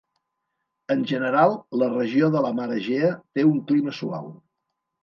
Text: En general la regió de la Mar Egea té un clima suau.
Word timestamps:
En 0.95 1.03
general 1.11 1.53
la 1.83 1.91
regió 1.93 2.33
de 2.37 2.43
la 2.47 2.55
Mar 2.63 2.69
Egea 2.81 3.13
té 3.21 3.49
un 3.53 3.65
clima 3.71 3.97
suau. 4.03 4.37